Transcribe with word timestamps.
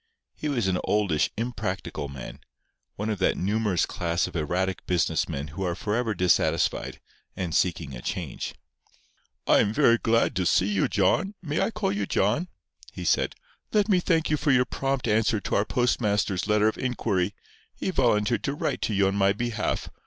He 0.33 0.49
was 0.49 0.65
an 0.65 0.79
oldish, 0.83 1.29
impractical 1.37 2.07
man—one 2.09 3.11
of 3.11 3.19
that 3.19 3.37
numerous 3.37 3.85
class 3.85 4.25
of 4.25 4.35
erratic 4.35 4.83
business 4.87 5.29
men 5.29 5.49
who 5.49 5.61
are 5.61 5.75
forever 5.75 6.15
dissatisfied, 6.15 6.99
and 7.35 7.53
seeking 7.53 7.93
a 7.95 8.01
change. 8.01 8.55
"I 9.45 9.59
am 9.59 9.71
very 9.71 9.99
glad 9.99 10.35
to 10.37 10.45
see 10.47 10.65
you, 10.71 10.87
John—may 10.87 11.61
I 11.61 11.69
call 11.69 11.91
you 11.91 12.07
John?" 12.07 12.47
he 12.91 13.05
said. 13.05 13.35
"Let 13.73 13.89
me 13.89 13.99
thank 13.99 14.31
you 14.31 14.37
for 14.37 14.49
your 14.49 14.65
prompt 14.65 15.07
answer 15.07 15.39
to 15.41 15.53
our 15.53 15.65
postmaster's 15.65 16.47
letter 16.47 16.67
of 16.67 16.79
inquiry. 16.79 17.35
He 17.75 17.91
volunteered 17.91 18.43
to 18.45 18.55
write 18.55 18.81
to 18.81 18.95
you 18.95 19.05
on 19.05 19.13
my 19.13 19.33
behalf. 19.33 19.91